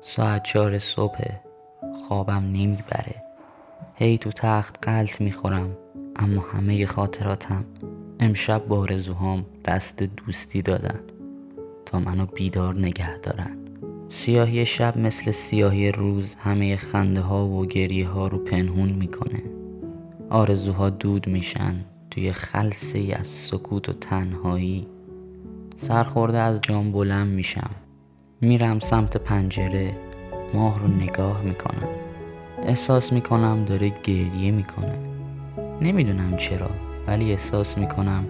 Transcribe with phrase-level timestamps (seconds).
[0.00, 1.24] ساعت چهار صبح
[1.94, 3.22] خوابم نمی‌بره
[3.94, 5.76] هی تو تخت قلط می‌خورم
[6.16, 7.64] اما همه خاطراتم
[8.20, 11.00] امشب با آرزوهام دست دوستی دادن.
[11.86, 13.56] تا منو بیدار نگه دارن.
[14.08, 19.42] سیاهی شب مثل سیاهی روز همه خنده ها و گریه ها رو پنهون می‌کنه.
[20.30, 24.86] آرزوها دود میشن توی خلصه از سکوت و تنهایی.
[25.76, 27.70] سرخورده از جام بلند میشم.
[28.42, 29.96] میرم سمت پنجره
[30.54, 31.88] ماه رو نگاه می‌کنم.
[32.62, 34.98] احساس می‌کنم داره گریه می‌کنه.
[35.82, 36.70] نمی‌دونم چرا
[37.06, 38.24] ولی احساس می‌کنم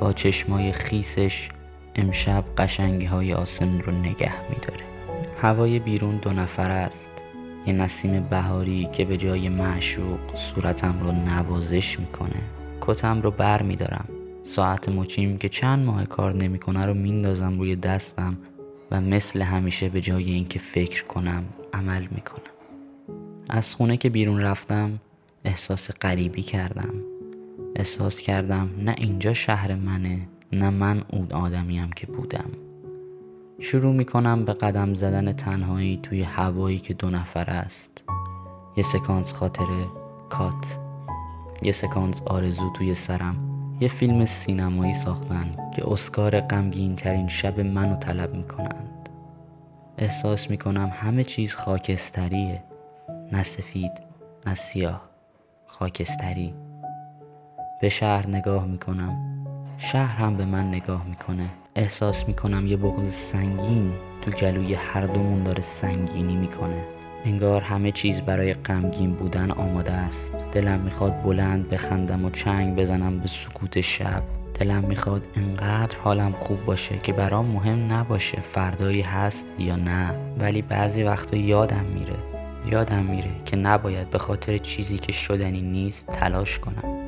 [0.00, 1.48] با چشمای خیسش
[1.94, 4.84] امشب قشنگی های آسمون رو نگه میداره.
[5.42, 7.10] هوای بیرون دو نفر است.
[7.66, 12.42] یه نسیم بهاری که به جای معشوق صورتم رو نوازش می‌کنه.
[12.80, 14.08] کتم رو بر میدارم.
[14.44, 18.38] ساعت مچیم که چند ماه کار نمی‌کنه رو میندازم روی دستم.
[18.90, 22.42] و مثل همیشه به جای اینکه فکر کنم عمل می‌کنم.
[23.48, 25.00] از خونه که بیرون رفتم
[25.44, 26.94] احساس غریبی کردم.
[27.76, 32.50] احساس کردم نه اینجا شهر منه نه من اون آدمیم که بودم.
[33.60, 38.04] شروع می‌کنم به قدم زدن تنهایی توی هوایی که دو نفر است.
[38.76, 39.86] یه سکانس خاطره
[40.28, 40.78] کات
[41.62, 43.55] یه سکانس آرزو توی سرم.
[43.80, 49.08] یه فیلم سینمایی ساختن که اسکار غمگین ترین شب منو طلب می‌کنند.
[49.98, 52.62] احساس می‌کنم همه چیز خاکستریه.
[53.32, 53.92] نه سفید
[54.46, 55.02] نه سیاه
[55.66, 56.54] خاکستری.
[57.80, 59.44] به شهر نگاه می‌کنم.
[59.78, 61.50] شهر هم به من نگاه می‌کنه.
[61.74, 66.84] احساس می‌کنم یه بغض سنگین تو گلوی هر دومون داره سنگینی می‌کنه.
[67.26, 70.34] انگار همه چیز برای غمگین بودن آماده است.
[70.52, 74.22] دلم می‌خواد بلند بخندم و چنگ بزنم به سکوت شب.
[74.54, 80.14] دلم می‌خواد انقدر حالم خوب باشه که برام مهم نباشه فردایی هست یا نه.
[80.38, 82.16] ولی بعضی وقتا یادم میره
[82.70, 86.98] یادم میره که نباید به خاطر چیزی که شدنی نیست تلاش کنم.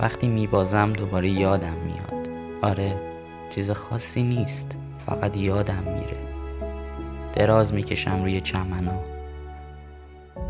[0.00, 2.28] وقتی میبازم دوباره یادم میاد.
[2.62, 2.96] آره
[3.50, 4.76] چیز خاصی نیست
[5.06, 6.16] فقط یادم میره.
[7.32, 9.13] دراز می‌کشم روی چمنا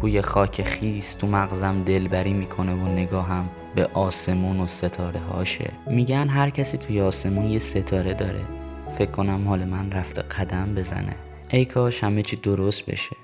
[0.04, 5.72] بوی خاک خیس تو مغزم دلبری می‌کنه و نگاهم به آسمون و ستاره هاشه.
[5.86, 8.44] میگن هر کسی توی آسمون یه ستاره داره.
[8.90, 11.16] فکر کنم حال من رفته قدم بزنه.
[11.50, 13.16] ای کاش همه چی درست بشه.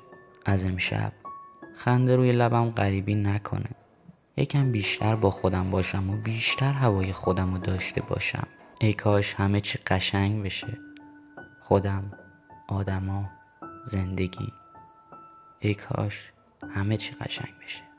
[0.46, 1.12] از امشب
[1.76, 3.70] خنده روی لبم غریبی نکنه.
[4.36, 8.47] یکم بیشتر با خودم باشم و بیشتر هوای خودم رو داشته باشم.
[8.80, 10.78] ای کاش همه چی قشنگ بشه.
[11.60, 12.12] خودم
[12.68, 13.30] آدما
[13.86, 14.52] زندگی.
[15.58, 16.32] ای کاش
[16.69, 17.89] همه چی قشنگ بشه.